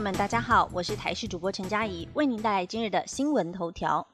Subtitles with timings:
[0.00, 4.06] 们，大家好，我是台视主播陈佳怡，为您带来今日的新闻头条。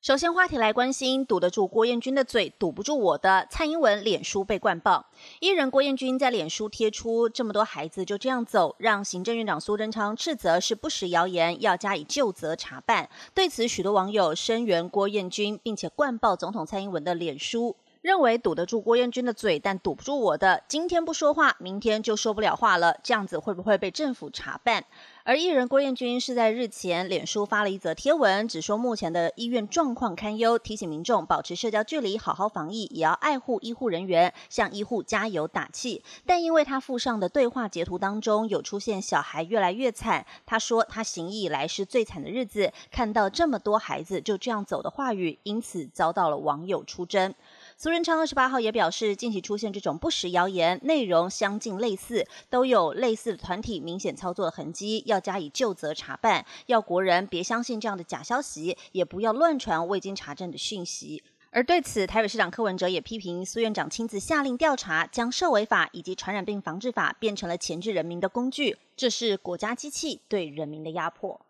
[0.00, 3.46] 首先，话题来关心，堵得住郭彦军的嘴，堵不住我的。
[3.48, 5.06] 蔡英文脸书被灌爆，
[5.38, 13.08] 艺人郭彦军在脸书贴出这么多孩子就这样走，让行政院长苏贞昌斥责是不实谣言，要加以就责查办。
[13.32, 17.76] 对此，许多网友声援郭彦军，并且灌爆总统蔡英文的脸书。
[18.00, 20.64] 认为堵得住郭彦军的嘴，但堵不住我的。
[20.66, 22.98] 今天不说话，明天就说不了话了。
[23.04, 24.84] 这样子会不会被政府查办？
[25.24, 36.02] 而艺人郭彦军是在日前脸书发了一则贴文，只说目前的医院状况堪忧，提醒民众保持社交距离，好好防疫，也要爱护医护人员，向医护加油打气。
[36.26, 47.32] 但因为他附上的对话截图当中有出现小孩越来越惨，他说他行医以来是最惨的日子，看到这么多孩子就这样走的话语，因此遭到了网友出征。
[47.82, 61.24] 苏仁昌二十八号也表示，近期出现这种不实谣言，内容相近类似，都有类似的团体明显操作的痕迹，要加以就责查办，要国人别相信这样的假消息，也不要乱传未经查证的讯息。
[61.50, 71.40] 而对此，台北市长柯文哲也批评苏院长亲自下令调查，将社违法以及传染病防治法变成了钳制人民的工具，这是国家机器对人民的压迫。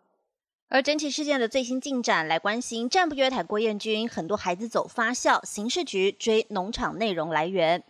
[0.73, 7.83] 而整体事件的最新进展，来关心战不约台郭彦军，很多孩子走发笑，刑事局追农场内容来源。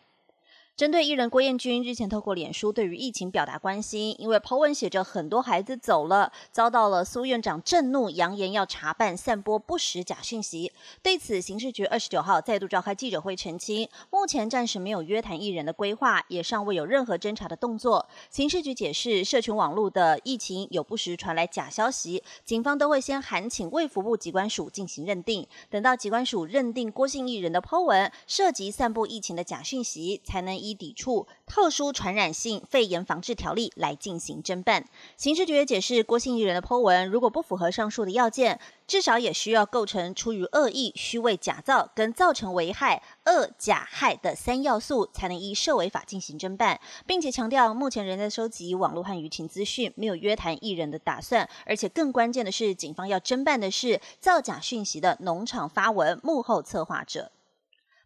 [0.76, 10.72] 针对艺人郭彦军日前透过脸书对于疫情表达关心，因为 po 文写着很多孩子走了，遭到了苏院长震怒，扬言要查办散播不实假讯息。
[11.04, 18.08] 对此，刑事局二十九号再度召开记者会澄清，目前暂时没有约谈艺人的规划，也尚未有任何侦查的动作。
[18.32, 30.63] 刑事局解释，社群网络的疫情有不时传来假消息，警方都会先函请卫福部机关署进行认定，等到机关署认定郭姓艺人的 po 文涉及散布疫情的假讯息，才能。
[30.64, 34.86] 依抵触特殊传染性肺炎防治条例来进行侦办。
[35.18, 51.50] 刑事局也解释，郭姓艺人的 Po 文如果不符合上述的要件，至少也需要构成出于恶意、虚伪、假造跟造成危害、恶、假、害的三要素，才能依涉违法进行侦办，并且强调目前仍在收集网络和舆情资讯，没有约谈艺人的打算。
[51.66, 57.32] 而且更关键的是，警方要侦办的是造假讯息的农场发文幕后策划者。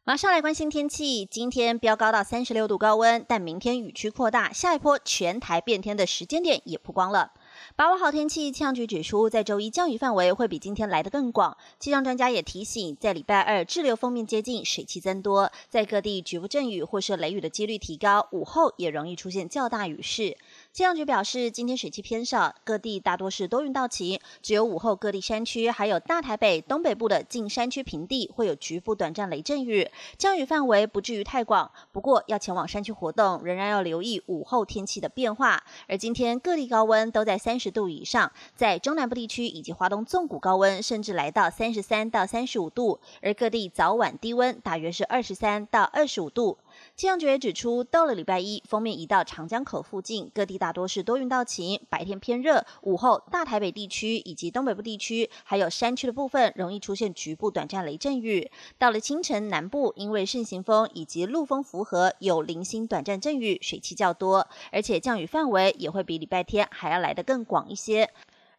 [0.07, 7.33] 马上来关心天气，今天飙高到三十六度高温，但明天雨区扩大，下一波全台变天的时间点也曝光了。
[7.75, 11.57] 把握好天气，气象局指出，在周一降雨范围会比今天来得更广。
[11.77, 20.37] 气象专家也提醒，在礼拜二滞留锋面接近，水汽增多，在各地局部阵雨或是雷雨的几率提高，午后也容易出现较大雨势。
[20.77, 29.89] 气象局表示，今天水汽偏少，各地大多是多云到晴，只有午后各地山区还有大台北东北部的近山区平地会有局部短暂雷阵雨，
[30.19, 31.71] 降雨范围不至于太广。
[31.91, 35.63] 不过要前往山区活动，仍然要留意午后天气的变化。
[35.87, 46.59] 而今天各地高温都在三十度以上，在中南部地区以及华东纵谷高温甚至来到三十三到三十五度，而各地早晚低温大约是二十三到二十五度。
[46.95, 58.49] 气象局也指出，到了礼拜一，封面移到长江口附近，各地大多是多云到晴，白天偏热，午后大台北地区以及东北部地区，还有山区的部分，容易出现局部短暂雷阵雨。
[58.77, 68.09] 到了清晨，南部因为盛行风以及陆风符合，有零星短暂阵雨，水汽较多，而且降雨范围也会比礼拜天还要来得更广一些。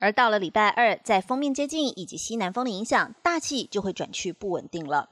[0.01, 5.09] 而到了礼拜二，在封面接近以及西南风的影响，大气就会转趋不稳定了。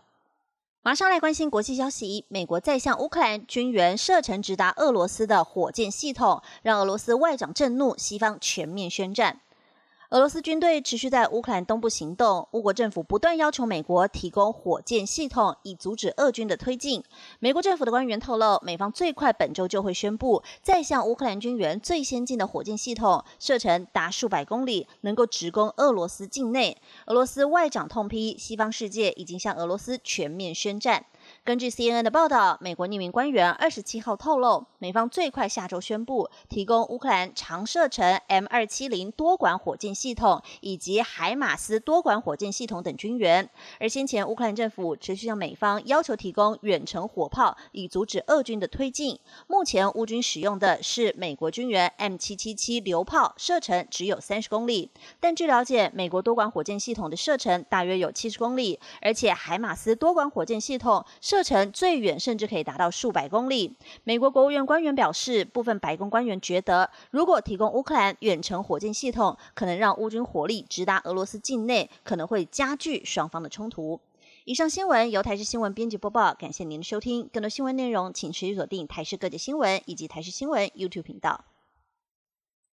[0.86, 9.40] 马上来关心国际消息，美国在向乌克兰军援射程直达俄罗斯的火箭系统，让俄罗斯外长震怒，西方全面宣战。
[10.10, 17.02] 俄罗斯军队持续在乌克兰东部行动，乌国政府不断要求美国提供火箭系统，以阻止俄军的推进。
[17.40, 26.80] 美国政府的官员透露，美方最快本周就会宣布再向乌克兰军援最先进的火箭系统，射程达数百公里，能够直攻俄罗斯境内。
[27.06, 31.04] 俄罗斯外长痛批，西方世界已经向俄罗斯全面宣战。
[31.44, 43.48] 根据 CNN 的报道，美国匿名官员二十七号透露，美方最快下周宣布提供乌克兰长射程 M 二七零多管火箭系统以及海马斯多管火箭系统等军援。
[43.78, 49.18] 而先前乌克兰政府持续向美方要求提供远程火炮，以阻止俄军的推进。
[49.46, 54.90] 目前乌军使用的是美国军援 M 七七七榴炮，射程只有三十公里。
[55.20, 63.76] 但据了解，美国多管火箭系统的射程大约有七十公里，而且海马斯多管火箭系统射程最远甚至可以达到数百公里。
[64.04, 74.00] 美国国务院官员表示，部分白宫官员觉得，如果提供乌克兰远程火箭系统，可能让乌军火力直达俄罗斯境内，可能会加剧双方的冲突。
[74.44, 77.28] 以上新闻由台视新闻编辑播报，感谢您的收听。
[77.32, 81.44] 更多新闻内容，请持续锁定台视各界新闻以及台视新闻 YouTube 频道。